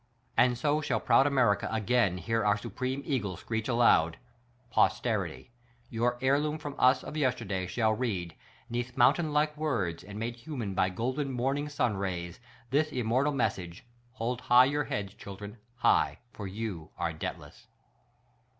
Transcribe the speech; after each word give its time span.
And 0.35 0.55
so_ 0.55 0.83
shall 0.83 0.99
proud 0.99 1.27
America 1.27 1.69
again 1.71 2.17
hear 2.17 2.43
our 2.43 2.57
supreme 2.57 3.03
EAGLE 3.05 3.37
screech 3.37 3.67
aloud: 3.67 4.17
Posterity, 4.71 5.51
your 5.91 6.17
heirloom 6.23 6.57
from 6.57 6.73
us 6.79 7.03
of 7.03 7.15
yesterday 7.15 7.67
shall 7.67 7.93
read— 7.93 8.33
'neath 8.67 8.97
mountain 8.97 9.31
like 9.31 9.55
words, 9.55 10.03
and 10.03 10.17
made 10.17 10.37
human 10.37 10.73
by 10.73 10.89
golden 10.89 11.31
morning 11.31 11.69
sun 11.69 11.97
rays, 11.97 12.39
this 12.71 12.91
im 12.91 13.05
mortal 13.05 13.31
message: 13.31 13.85
Hold 14.13 14.41
high 14.41 14.65
your 14.65 14.85
heads, 14.85 15.13
children; 15.13 15.59
high— 15.75 16.17
for 16.33 16.47
you 16.47 16.89
are 16.97 17.13
debtless 17.13 17.67